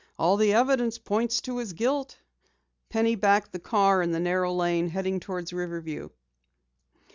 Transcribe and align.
"All 0.17 0.35
the 0.35 0.51
evidence 0.53 0.97
points 0.97 1.41
to 1.41 1.57
his 1.59 1.73
guilt." 1.73 2.17
Penny 2.89 3.13
backed 3.13 3.51
the 3.51 3.59
car 3.59 4.01
in 4.01 4.11
the 4.13 4.19
narrow 4.19 4.49
road, 4.57 4.89
heading 4.89 5.19
toward 5.19 5.53
Riverview. 5.53 6.09